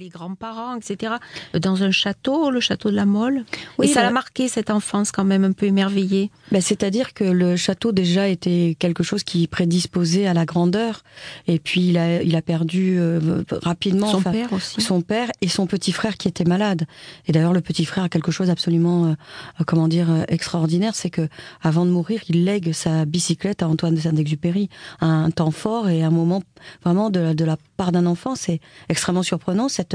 les 0.00 0.08
grands-parents, 0.08 0.76
etc. 0.76 1.16
Dans 1.52 1.82
un 1.82 1.90
château, 1.90 2.50
le 2.50 2.60
château 2.60 2.90
de 2.90 2.96
la 2.96 3.04
Mole. 3.04 3.44
Oui, 3.78 3.86
et 3.86 3.92
ça 3.92 4.02
l'a 4.02 4.10
marqué 4.10 4.48
cette 4.48 4.70
enfance 4.70 5.12
quand 5.12 5.24
même 5.24 5.44
un 5.44 5.52
peu 5.52 5.66
émerveillée. 5.66 6.30
Ben, 6.50 6.62
C'est-à-dire 6.62 7.12
que 7.12 7.24
le 7.24 7.54
château 7.56 7.92
déjà 7.92 8.26
était 8.26 8.76
quelque 8.78 9.02
chose 9.02 9.24
qui 9.24 9.46
prédisposait 9.46 10.26
à 10.26 10.32
la 10.32 10.46
grandeur. 10.46 11.02
Et 11.46 11.58
puis 11.58 11.88
il 11.88 11.98
a, 11.98 12.22
il 12.22 12.34
a 12.34 12.40
perdu 12.40 12.96
euh, 12.98 13.42
rapidement 13.62 14.10
son 14.10 14.22
père 14.22 14.50
aussi. 14.54 14.80
Son 14.80 15.02
père 15.02 15.28
et 15.42 15.48
son 15.48 15.66
petit 15.66 15.92
frère 15.92 16.16
qui 16.16 16.28
était 16.28 16.44
malade. 16.44 16.86
Et 17.26 17.32
d'ailleurs 17.32 17.52
le 17.52 17.60
petit 17.60 17.84
frère 17.84 18.04
a 18.04 18.08
quelque 18.08 18.32
chose 18.32 18.48
absolument, 18.48 19.04
euh, 19.04 19.64
comment 19.66 19.86
dire, 19.86 20.08
extraordinaire, 20.28 20.94
c'est 20.94 21.10
que 21.10 21.28
avant 21.60 21.84
de 21.84 21.90
mourir, 21.90 22.22
il 22.30 22.44
lègue 22.44 22.72
sa 22.72 23.04
bicyclette 23.04 23.62
à 23.62 23.68
Antoine 23.68 23.94
de 23.96 24.00
Saint-Exupéry. 24.00 24.70
Un 25.02 25.30
temps 25.30 25.50
fort 25.50 25.90
et 25.90 26.02
un 26.02 26.10
moment 26.10 26.42
vraiment 26.82 27.10
de, 27.10 27.34
de 27.34 27.44
la 27.44 27.58
part 27.76 27.92
d'un 27.92 28.06
enfant, 28.06 28.34
c'est 28.34 28.60
extrêmement 28.88 29.22
surprenant 29.22 29.68
cette 29.68 29.89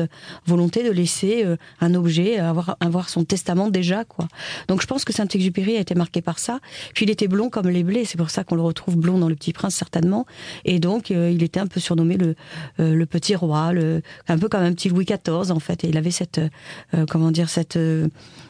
volonté 0.45 0.83
de 0.83 0.91
laisser 0.91 1.43
euh, 1.45 1.57
un 1.81 1.93
objet, 1.95 2.37
avoir, 2.39 2.77
avoir 2.79 3.09
son 3.09 3.23
testament 3.23 3.69
déjà, 3.69 4.03
quoi. 4.05 4.27
Donc 4.67 4.81
je 4.81 4.87
pense 4.87 5.05
que 5.05 5.13
Saint-Exupéry 5.13 5.77
a 5.77 5.79
été 5.79 5.95
marqué 5.95 6.21
par 6.21 6.39
ça. 6.39 6.59
Puis 6.93 7.05
il 7.05 7.09
était 7.09 7.27
blond 7.27 7.49
comme 7.49 7.69
les 7.69 7.83
blés, 7.83 8.05
c'est 8.05 8.17
pour 8.17 8.29
ça 8.29 8.43
qu'on 8.43 8.55
le 8.55 8.61
retrouve 8.61 8.97
blond 8.97 9.17
dans 9.17 9.29
Le 9.29 9.35
Petit 9.35 9.53
Prince 9.53 9.75
certainement. 9.75 10.25
Et 10.63 10.79
donc 10.79 11.11
euh, 11.11 11.31
il 11.31 11.43
était 11.43 11.59
un 11.59 11.67
peu 11.67 11.79
surnommé 11.79 12.17
le, 12.17 12.35
euh, 12.79 12.93
le 12.93 13.05
petit 13.05 13.35
roi, 13.35 13.71
un 14.27 14.37
peu 14.37 14.49
comme 14.49 14.63
un 14.63 14.73
petit 14.73 14.89
Louis 14.89 15.05
XIV 15.05 15.51
en 15.51 15.59
fait. 15.59 15.83
Et 15.83 15.89
il 15.89 15.97
avait 15.97 16.11
cette, 16.11 16.41
comment 17.09 17.31
dire, 17.31 17.49
cette 17.49 17.77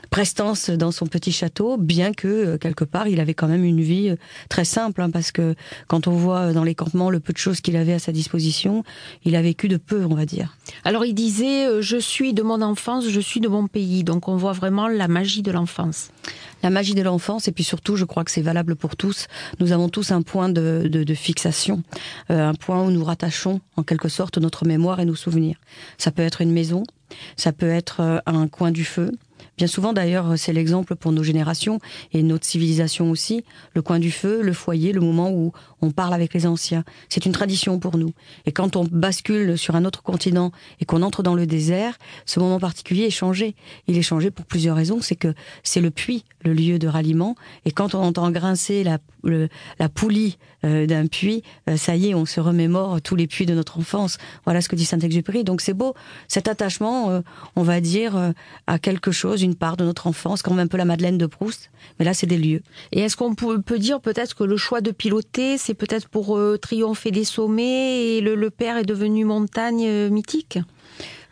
prestance 0.10 0.70
dans 0.70 0.92
son 0.92 1.08
petit 1.08 1.32
château, 1.32 1.78
bien 1.78 2.14
que 2.14 2.28
euh, 2.28 2.58
quelque 2.58 2.84
part 2.84 3.08
il 3.08 3.20
avait 3.20 3.34
quand 3.34 3.48
même 3.48 3.64
une 3.64 3.82
vie 3.82 4.10
euh, 4.10 4.16
très 4.50 4.66
simple, 4.66 5.02
hein, 5.02 5.10
parce 5.10 5.32
que 5.32 5.56
quand 5.88 6.08
on 6.08 6.12
voit 6.12 6.40
euh, 6.40 6.54
dans 6.54 6.64
les 6.64 6.76
campements 6.76 7.10
le 7.10 7.20
peu 7.20 7.34
de 7.34 7.38
choses 7.38 7.62
qu'il 7.62 7.76
avait 7.76 7.94
à 7.94 8.00
sa 8.00 8.12
disposition, 8.12 8.84
il 9.24 9.36
a 9.36 9.42
vécu 9.42 9.68
de 9.68 9.78
peu, 9.78 10.06
on 10.06 10.16
va 10.16 10.26
dire. 10.26 10.56
Alors 10.84 11.06
il 11.06 11.14
disait 11.14 11.82
je 11.82 11.98
suis 11.98 12.34
de 12.34 12.44
mon 12.44 12.62
enfance, 12.62 13.08
je 13.08 13.20
suis 13.20 13.40
de 13.40 13.48
mon 13.48 13.68
pays, 13.68 14.04
donc 14.04 14.28
on 14.28 14.36
voit 14.36 14.54
vraiment 14.54 14.88
la 14.88 15.08
magie 15.08 15.42
de 15.42 15.52
l'enfance. 15.52 16.10
La 16.64 16.70
magie 16.70 16.96
de 16.96 17.02
l'enfance, 17.02 17.48
et 17.48 17.52
puis 17.52 17.64
surtout, 17.64 17.96
je 17.96 18.06
crois 18.06 18.24
que 18.24 18.32
c'est 18.32 18.42
valable 18.42 18.76
pour 18.76 18.96
tous. 18.96 19.28
Nous 19.60 19.72
avons 19.72 19.88
tous 19.88 20.12
un 20.12 20.24
point 20.24 20.50
de, 20.50 20.88
de, 20.90 21.04
de 21.04 21.14
fixation, 21.14 21.84
un 22.30 22.56
point 22.56 22.84
où 22.84 22.90
nous 22.90 23.04
rattachons 23.04 23.62
en 23.76 23.84
quelque 23.84 24.10
sorte 24.10 24.40
notre 24.40 24.66
mémoire 24.66 25.00
et 25.00 25.06
nos 25.06 25.16
souvenirs. 25.16 25.58
Ça 26.00 26.12
peut 26.12 26.24
être 26.24 26.42
une 26.42 26.52
maison, 26.52 26.84
ça 27.36 27.52
peut 27.52 27.70
être 27.70 28.24
un 28.26 28.48
coin 28.48 28.72
du 28.72 28.84
feu, 28.84 29.12
Bien 29.58 29.68
souvent, 29.68 29.94
d'ailleurs, 29.94 30.38
c'est 30.38 30.54
l'exemple 30.54 30.96
pour 30.96 31.12
nos 31.12 31.24
générations 31.24 31.80
et 32.12 32.24
notre 32.24 32.46
civilisation 32.46 33.10
aussi. 33.10 33.44
Le 33.74 33.82
coin 33.82 34.00
du 34.00 34.12
feu, 34.12 34.42
le 34.42 34.54
foyer, 34.54 34.92
le 34.92 35.02
moment 35.02 35.32
où 35.32 35.54
on 35.82 35.92
parle 35.92 36.14
avec 36.14 36.34
les 36.34 36.46
anciens. 36.46 36.84
C'est 37.10 37.26
une 37.26 37.32
tradition 37.32 37.80
pour 37.80 37.98
nous. 37.98 38.14
Et 38.46 38.52
quand 38.52 38.76
on 38.76 38.84
bascule 38.84 39.58
sur 39.58 39.76
un 39.76 39.86
autre 39.86 40.04
continent 40.04 40.52
et 40.80 40.86
qu'on 40.86 41.02
entre 41.02 41.24
dans 41.24 41.36
le 41.36 41.46
désert, 41.46 41.98
ce 42.26 42.40
moment 42.40 42.60
particulier 42.60 43.04
est 43.04 43.12
changé. 43.12 43.56
Il 43.88 43.98
est 43.98 44.02
changé 44.02 44.32
pour 44.32 44.46
plusieurs 44.46 44.76
raisons. 44.76 45.00
C'est 45.02 45.16
que 45.16 45.34
c'est 45.64 45.82
le 45.82 45.92
puits, 45.92 46.26
le 46.44 46.54
lieu 46.54 46.80
de 46.80 46.88
ralliement. 46.88 47.36
Et 47.66 47.72
quand 47.72 47.96
on 47.96 48.00
entend 48.00 48.30
grincer 48.32 48.84
la, 48.84 49.00
la 49.80 49.90
poulie 49.90 50.38
euh, 50.64 50.86
d'un 50.86 51.08
puits, 51.08 51.44
euh, 51.70 51.78
ça 51.78 51.96
y 51.96 52.10
est, 52.10 52.16
on 52.16 52.26
se 52.26 52.40
remémore 52.40 53.02
tous 53.02 53.16
les 53.16 53.28
puits 53.28 53.46
de 53.46 53.54
notre 53.54 53.78
enfance. 53.80 54.18
Voilà 54.46 54.62
ce 54.62 54.70
que 54.70 54.76
dit 54.76 54.86
Saint-Exupéry. 54.86 55.44
Donc 55.44 55.62
c'est 55.62 55.74
beau, 55.74 55.94
cet 56.28 56.48
attachement, 56.48 57.12
euh, 57.12 57.22
on 57.56 57.64
va 57.64 57.82
dire, 57.82 58.34
à 58.68 58.80
quelque 58.80 59.12
chose, 59.12 59.35
une 59.36 59.56
part 59.56 59.78
de 59.78 59.86
notre 59.86 60.08
enfance, 60.08 60.42
comme 60.42 60.60
un 60.60 60.68
peu 60.68 60.78
la 60.78 60.86
Madeleine 60.86 61.18
de 61.18 61.26
Proust. 61.26 61.72
Mais 62.00 62.06
là, 62.06 62.14
c'est 62.14 62.28
des 62.28 62.38
lieux. 62.38 62.62
Et 62.92 63.02
est-ce 63.02 63.16
qu'on 63.16 63.36
peut, 63.36 63.62
dire 63.78 64.02
peut-être 64.02 64.36
que 64.36 64.44
le 64.44 64.58
choix 64.58 64.82
de 64.82 64.92
piloter, 64.92 65.58
c'est 65.58 65.74
peut-être 65.74 66.10
pour 66.10 66.40
triompher 66.62 67.12
des 67.12 67.24
sommets 67.24 68.18
et 68.18 68.22
le, 68.22 68.36
le 68.36 68.50
père 68.50 68.78
est 68.78 68.86
devenu 68.86 69.26
montagne 69.26 70.10
mythique? 70.10 70.60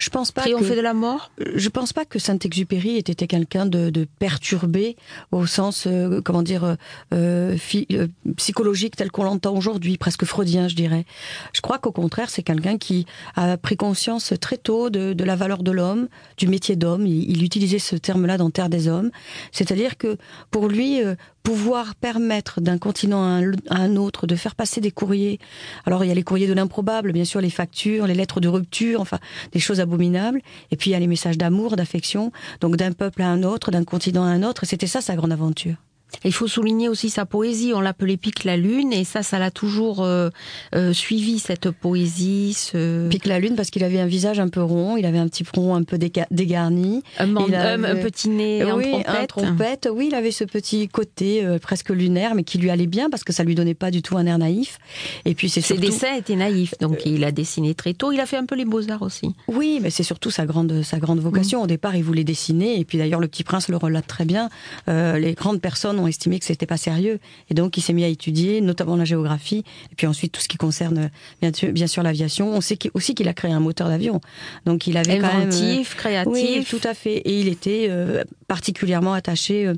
Je 0.04 0.10
pense 0.10 0.34
pas 0.34 0.42
Triompher 0.42 0.76
de 0.76 0.82
la 0.82 0.94
mort? 0.94 1.32
Je 1.56 1.70
pense 1.70 1.94
pas 1.94 2.04
que 2.04 2.20
Saint-Exupéry 2.20 2.98
ait 2.98 3.00
été 3.00 3.26
quelqu'un 3.26 3.66
de, 3.66 3.90
de, 3.90 4.06
perturbé 4.20 4.98
au 5.32 5.46
sens, 5.46 5.86
euh, 5.88 6.20
comment 6.22 6.42
dire, 6.42 6.66
euh, 6.66 6.76
euh, 7.14 7.58
euh, 7.94 8.08
psychologique 8.36 8.98
tel 8.98 9.12
qu'on 9.12 9.24
l'entend 9.24 9.56
aujourd'hui, 9.56 9.98
presque 9.98 10.26
freudien, 10.26 10.68
je 10.68 10.76
dirais. 10.76 11.06
Je 11.54 11.62
crois 11.62 11.80
qu'au 11.80 11.94
contraire, 11.94 12.30
c'est 12.30 12.44
quelqu'un 12.44 12.78
qui 12.78 13.06
a 13.36 13.56
pris 13.56 13.78
conscience 13.78 14.34
très 14.42 14.58
tôt 14.58 14.90
de, 14.90 15.14
de 15.14 15.24
la 15.24 15.38
valeur 15.38 15.64
de 15.64 15.72
l'homme, 15.72 16.10
du 16.38 16.48
métier 16.50 16.76
d'homme. 16.76 17.08
Il, 17.08 17.32
il, 17.32 17.44
utilisait 17.44 17.80
ce 17.80 17.96
terme-là 17.96 18.38
dans 18.38 18.50
Terre 18.50 18.70
des 18.70 18.90
Hommes. 18.90 19.10
C'est-à-dire 19.54 19.98
que 19.98 20.18
pour 20.52 20.68
lui, 20.68 21.00
pouvoir 21.44 21.96
permettre 21.96 22.62
d'un 22.62 22.78
continent 22.78 23.24
à 23.24 23.76
un, 23.76 23.96
autre 23.98 24.26
de 24.28 24.36
faire 24.36 24.56
passer 24.56 24.82
des 24.82 24.92
courriers. 24.92 25.40
Alors 25.86 26.04
il 26.04 26.08
y 26.08 26.12
a 26.12 26.16
les 26.16 26.24
courriers 26.24 26.48
de 26.48 26.54
l'improbable, 26.54 27.12
bien 27.12 27.26
sûr, 27.26 27.42
les 27.42 27.50
factures, 27.50 28.08
les 28.08 28.14
lettres 28.14 28.40
de 28.40 28.48
rupture, 28.48 29.02
enfin 29.02 29.20
des 29.52 29.60
choses 29.60 29.82
abominables. 29.82 30.42
Et 30.72 30.78
puis 30.78 30.90
il 30.90 30.94
y 30.94 30.96
a 30.96 31.00
les 31.00 31.08
messages 31.08 31.38
d'amour, 31.38 31.76
d'affection, 31.76 32.32
donc 32.62 32.78
d'un 32.78 32.94
peuple 32.94 33.22
à 33.22 33.28
un 33.28 33.44
autre, 33.44 33.72
d'un 33.72 33.84
continent 33.84 34.24
à 34.24 34.28
un 34.28 34.44
autre. 34.44 34.66
C'était 34.66 34.88
ça 34.88 35.02
sa 35.02 35.16
grande 35.16 35.34
aventure. 35.34 35.76
Il 36.26 36.34
faut 36.34 36.48
souligner 36.48 36.90
aussi 36.90 37.10
sa 37.10 37.26
poésie. 37.26 37.74
On 37.74 37.82
l'appelait 37.82 38.18
Pique 38.18 38.44
la 38.44 38.58
Lune 38.58 38.94
et 38.94 39.04
ça, 39.04 39.24
ça 39.24 39.40
l'a 39.40 39.52
toujours 39.52 40.04
euh, 40.04 40.30
euh, 40.76 40.94
suivi 40.94 41.40
cette 41.40 41.70
poésie. 41.72 42.54
Ce... 42.54 43.08
Pique 43.10 43.26
la 43.26 43.40
Lune 43.40 43.56
parce 43.56 43.70
qu'il 43.70 43.84
avait 43.84 44.00
un 44.00 44.06
visage 44.06 44.40
un 44.40 44.50
peu 44.50 44.62
rond, 44.62 44.98
il 44.98 45.06
avait 45.06 45.18
un 45.18 45.28
petit 45.28 45.44
front 45.44 45.76
un 45.76 45.84
peu 45.84 45.98
dégarni, 45.98 47.04
un, 47.18 47.36
un, 47.36 47.96
petit 47.96 48.30
nez 48.30 48.64
oui, 48.74 48.94
en 49.08 49.26
trompette. 49.26 49.90
Oui, 49.92 50.08
il 50.10 50.16
avait 50.16 50.32
ce 50.32 50.44
petit 50.44 50.88
côté 50.88 51.44
euh, 51.44 51.60
presque 51.60 51.90
lunaire, 51.90 52.36
mais 52.36 52.44
qui 52.44 52.58
lui 52.58 52.70
allait 52.70 52.88
bien 52.88 53.10
parce 53.10 53.24
que 53.24 53.34
ça 53.34 53.44
lui 53.44 53.56
donnait 53.56 53.74
pas 53.74 53.92
du 53.92 54.02
tout 54.02 54.18
un 54.18 54.26
air 54.26 54.38
naïf. 54.38 54.80
Et 55.26 55.36
puis 55.36 55.50
c'est 55.50 55.62
surtout... 55.62 55.82
Ses 55.82 55.90
dessins 55.90 56.16
étaient 56.16 56.36
naïfs, 56.36 56.76
donc 56.80 57.06
il 57.06 57.24
a 57.24 57.32
dessiné 57.32 57.76
très 57.76 57.94
tôt. 57.94 58.12
Il 58.12 58.20
a 58.20 58.26
fait 58.26 58.38
un 58.38 58.46
peu 58.46 58.56
les 58.56 58.66
beaux 58.66 58.90
arts 58.90 59.02
aussi. 59.02 59.36
Oui, 59.48 59.80
mais 59.82 59.90
c'est 59.90 60.04
surtout 60.04 60.32
sa 60.32 60.46
grande 60.46 60.82
sa 60.84 60.98
grande 60.98 61.20
vocation. 61.20 61.60
Mm. 61.60 61.64
Au 61.64 61.68
départ, 61.68 61.96
il 61.96 62.04
voulait 62.04 62.24
dessiner, 62.24 62.80
et 62.80 62.86
puis 62.86 62.98
d'ailleurs 62.98 63.20
le 63.20 63.28
Petit 63.28 63.44
Prince 63.44 63.68
le 63.68 63.78
relate 63.78 64.08
très 64.08 64.26
bien. 64.26 64.50
les 64.88 65.34
grandes 65.34 65.62
personnes 65.62 66.00
ont 66.04 66.08
estimé 66.08 66.40
que 66.40 66.46
c'était 66.46 66.66
pas 66.66 66.78
sérieux. 66.78 67.20
Et 67.50 67.54
donc, 67.54 67.78
il 67.78 67.82
s'est 67.82 67.94
mis 67.94 68.04
à 68.04 68.08
étudier, 68.08 68.62
notamment 68.62 68.96
la 68.96 69.06
géographie, 69.06 69.64
et 69.92 69.96
puis 69.96 70.08
ensuite 70.08 70.32
tout 70.32 70.42
ce 70.42 70.48
qui 70.48 70.58
concerne 70.58 71.10
bien 71.42 71.52
sûr, 71.54 71.72
bien 71.72 71.88
sûr 71.88 72.04
l'aviation. 72.04 72.54
On 72.54 72.62
sait 72.62 72.78
aussi 72.94 73.16
qu'il 73.16 73.28
a 73.28 73.34
créé 73.34 73.52
un 73.52 73.60
moteur 73.60 73.88
d'avion. 73.88 74.22
Donc, 74.66 74.88
il 74.88 74.98
avait 74.98 75.20
quand 75.20 75.38
même... 75.38 75.50
Euh, 75.52 75.84
créatif. 75.96 76.32
Oui, 76.34 76.66
tout 76.70 76.88
à 76.88 76.94
fait. 76.94 77.18
Et 77.18 77.40
il 77.40 77.48
était 77.48 77.88
euh, 77.90 78.24
particulièrement 78.48 79.14
attaché 79.14 79.68
euh, 79.68 79.74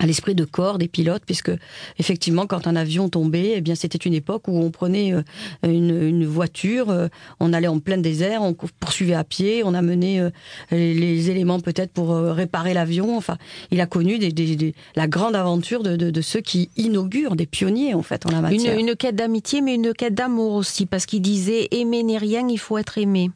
à 0.00 0.06
l'esprit 0.06 0.34
de 0.34 0.44
corps 0.44 0.78
des 0.78 0.88
pilotes, 0.88 1.22
puisque 1.24 1.52
effectivement, 1.98 2.46
quand 2.46 2.66
un 2.66 2.74
avion 2.74 3.08
tombait, 3.08 3.54
eh 3.56 3.60
bien, 3.60 3.74
c'était 3.74 3.98
une 3.98 4.14
époque 4.14 4.48
où 4.48 4.58
on 4.58 4.70
prenait 4.70 5.12
euh, 5.12 5.22
une, 5.62 5.90
une, 5.90 6.26
voiture, 6.26 6.90
euh, 6.90 7.08
on 7.38 7.52
allait 7.52 7.68
en 7.68 7.78
plein 7.78 7.98
désert, 7.98 8.42
on 8.42 8.54
poursuivait 8.54 9.14
à 9.14 9.24
pied, 9.24 9.62
on 9.64 9.72
amenait 9.72 10.20
euh, 10.20 10.30
les, 10.72 10.94
les 10.94 11.30
éléments 11.30 11.60
peut-être 11.60 11.92
pour 11.92 12.14
réparer 12.16 12.74
l'avion. 12.74 13.16
Enfin, 13.16 13.36
il 13.70 13.80
a 13.80 13.86
connu 13.86 14.18
des, 14.18 14.32
des, 14.32 14.56
des, 14.56 14.74
la 14.96 15.06
grande 15.06 15.36
aventure 15.36 15.82
de, 15.82 15.96
de, 15.96 16.10
de, 16.10 16.20
ceux 16.20 16.40
qui 16.40 16.70
inaugurent, 16.76 17.36
des 17.36 17.46
pionniers 17.46 17.94
en 17.94 18.02
fait 18.02 18.26
en 18.26 18.30
la 18.30 18.40
matière. 18.40 18.74
Une, 18.74 18.88
une 18.88 18.96
quête 18.96 19.16
d'amitié, 19.16 19.60
mais 19.60 19.76
une 19.76 19.92
quête 19.92 20.14
d'amour 20.14 20.54
aussi, 20.54 20.86
parce 20.86 21.06
qu'il 21.06 21.22
disait 21.22 21.68
aimer 21.70 22.02
n'est 22.02 22.18
rien, 22.18 22.48
il 22.48 22.58
faut 22.58 22.78
être 22.78 22.98
aimé. 22.98 23.30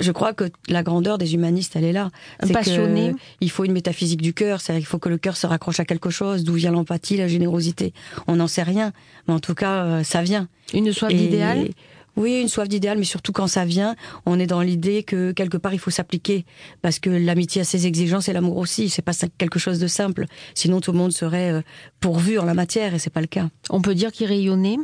Je 0.00 0.12
crois 0.12 0.32
que 0.32 0.44
la 0.68 0.82
grandeur 0.82 1.18
des 1.18 1.34
humanistes, 1.34 1.74
elle 1.76 1.84
est 1.84 1.92
là. 1.92 2.10
C'est 2.42 2.52
passionné. 2.52 3.14
Il 3.40 3.50
faut 3.50 3.64
une 3.64 3.72
métaphysique 3.72 4.22
du 4.22 4.32
cœur, 4.32 4.60
c'est-à-dire 4.60 4.80
qu'il 4.80 4.86
faut 4.86 4.98
que 4.98 5.08
le 5.08 5.18
cœur 5.18 5.36
se 5.36 5.46
raccroche 5.46 5.80
à 5.80 5.84
quelque 5.84 6.10
chose. 6.10 6.44
D'où 6.44 6.54
vient 6.54 6.70
l'empathie, 6.70 7.16
la 7.16 7.28
générosité? 7.28 7.92
On 8.26 8.36
n'en 8.36 8.48
sait 8.48 8.62
rien, 8.62 8.92
mais 9.26 9.34
en 9.34 9.40
tout 9.40 9.54
cas, 9.54 9.84
euh, 9.84 10.02
ça 10.04 10.22
vient. 10.22 10.48
Une 10.72 10.92
soif 10.92 11.12
d'idéal? 11.12 11.68
Oui, 12.14 12.42
une 12.42 12.48
soif 12.48 12.68
d'idéal, 12.68 12.98
mais 12.98 13.04
surtout 13.04 13.32
quand 13.32 13.46
ça 13.46 13.64
vient, 13.64 13.96
on 14.26 14.38
est 14.38 14.46
dans 14.46 14.60
l'idée 14.60 15.02
que 15.02 15.32
quelque 15.32 15.56
part 15.56 15.72
il 15.72 15.78
faut 15.78 15.90
s'appliquer, 15.90 16.44
parce 16.82 16.98
que 16.98 17.08
l'amitié 17.08 17.62
a 17.62 17.64
ses 17.64 17.86
exigences 17.86 18.28
et 18.28 18.34
l'amour 18.34 18.58
aussi. 18.58 18.90
C'est 18.90 19.00
pas 19.00 19.12
quelque 19.38 19.58
chose 19.58 19.78
de 19.78 19.86
simple. 19.86 20.26
Sinon, 20.54 20.80
tout 20.82 20.92
le 20.92 20.98
monde 20.98 21.12
serait 21.12 21.50
euh, 21.50 21.62
pourvu 22.00 22.38
en 22.38 22.44
la 22.44 22.52
matière, 22.52 22.94
et 22.94 22.98
c'est 22.98 23.08
pas 23.08 23.22
le 23.22 23.26
cas. 23.26 23.48
On 23.70 23.80
peut 23.80 23.94
dire 23.94 24.12
qu'il 24.12 24.26
rayonnait? 24.26 24.76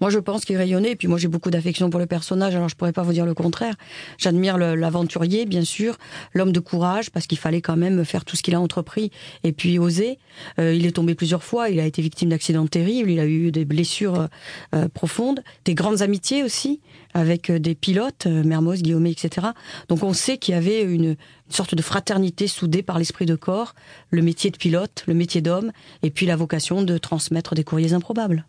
Moi, 0.00 0.10
je 0.10 0.18
pense 0.18 0.44
qu'il 0.44 0.56
rayonnait. 0.56 0.92
Et 0.92 0.96
puis 0.96 1.08
moi, 1.08 1.18
j'ai 1.18 1.28
beaucoup 1.28 1.50
d'affection 1.50 1.90
pour 1.90 2.00
le 2.00 2.06
personnage. 2.06 2.54
Alors, 2.54 2.68
je 2.68 2.76
pourrais 2.76 2.92
pas 2.92 3.02
vous 3.02 3.12
dire 3.12 3.26
le 3.26 3.34
contraire. 3.34 3.74
J'admire 4.18 4.58
l'aventurier, 4.58 5.46
bien 5.46 5.64
sûr, 5.64 5.96
l'homme 6.32 6.52
de 6.52 6.60
courage, 6.60 7.10
parce 7.10 7.26
qu'il 7.26 7.38
fallait 7.38 7.60
quand 7.60 7.76
même 7.76 8.04
faire 8.04 8.24
tout 8.24 8.36
ce 8.36 8.42
qu'il 8.42 8.54
a 8.54 8.60
entrepris 8.60 9.10
et 9.42 9.52
puis 9.52 9.78
oser. 9.78 10.18
Euh, 10.58 10.74
il 10.74 10.86
est 10.86 10.92
tombé 10.92 11.14
plusieurs 11.14 11.42
fois. 11.42 11.68
Il 11.70 11.80
a 11.80 11.86
été 11.86 12.02
victime 12.02 12.28
d'accidents 12.28 12.66
terribles. 12.66 13.10
Il 13.10 13.20
a 13.20 13.26
eu 13.26 13.50
des 13.50 13.64
blessures 13.64 14.28
euh, 14.74 14.88
profondes, 14.88 15.42
des 15.64 15.74
grandes 15.74 16.02
amitiés 16.02 16.42
aussi 16.42 16.80
avec 17.14 17.50
euh, 17.50 17.58
des 17.58 17.74
pilotes, 17.74 18.26
Mermoz, 18.26 18.82
Guillaume, 18.82 19.06
etc. 19.06 19.48
Donc, 19.88 20.02
on 20.02 20.12
sait 20.12 20.38
qu'il 20.38 20.54
y 20.54 20.56
avait 20.56 20.82
une 20.82 21.16
sorte 21.48 21.74
de 21.74 21.82
fraternité 21.82 22.46
soudée 22.46 22.82
par 22.82 22.98
l'esprit 22.98 23.26
de 23.26 23.36
corps, 23.36 23.74
le 24.10 24.22
métier 24.22 24.50
de 24.50 24.56
pilote, 24.56 25.04
le 25.06 25.14
métier 25.14 25.40
d'homme, 25.40 25.72
et 26.02 26.10
puis 26.10 26.26
la 26.26 26.36
vocation 26.36 26.82
de 26.82 26.98
transmettre 26.98 27.54
des 27.54 27.64
courriers 27.64 27.92
improbables. 27.92 28.46